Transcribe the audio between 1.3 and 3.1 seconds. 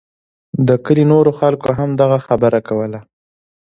خلکو هم دغه خبره کوله.